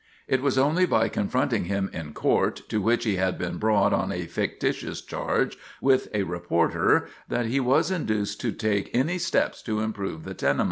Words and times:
It 0.27 0.41
was 0.41 0.57
only 0.57 0.87
by 0.87 1.09
confronting 1.09 1.65
him 1.65 1.87
in 1.93 2.13
court, 2.13 2.63
to 2.69 2.81
which 2.81 3.03
he 3.03 3.17
had 3.17 3.37
been 3.37 3.57
brought 3.59 3.93
on 3.93 4.11
a 4.11 4.25
fictitious 4.25 4.99
charge, 4.99 5.59
with 5.79 6.07
a 6.11 6.23
reporter, 6.23 7.07
that 7.29 7.45
he 7.45 7.59
was 7.59 7.91
induced 7.91 8.41
to 8.41 8.51
take 8.51 8.89
any 8.95 9.19
steps 9.19 9.61
to 9.61 9.79
improve 9.79 10.23
the 10.23 10.33
tenement. 10.33 10.59